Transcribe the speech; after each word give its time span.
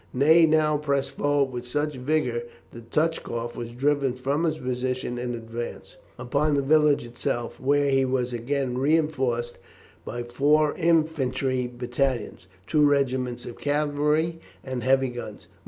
Ney 0.15 0.47
now 0.47 0.77
pressed 0.77 1.11
forward 1.11 1.53
with 1.53 1.67
such 1.67 1.93
vigour 1.95 2.41
that 2.71 2.89
Touchkoff 2.89 3.55
was 3.55 3.71
driven 3.73 4.13
from 4.13 4.45
his 4.45 4.57
position 4.57 5.19
in 5.19 5.35
advance, 5.35 5.95
upon 6.17 6.55
the 6.55 6.63
village 6.63 7.05
itself, 7.05 7.59
where 7.59 7.87
he 7.91 8.03
was 8.03 8.33
again 8.33 8.79
reinforced 8.79 9.59
by 10.03 10.23
four 10.23 10.73
infantry 10.73 11.67
battalions, 11.67 12.47
two 12.65 12.83
regiments 12.83 13.45
of 13.45 13.59
cavalry, 13.59 14.39
and 14.63 14.81
heavy 14.83 15.09
guns. 15.09 15.47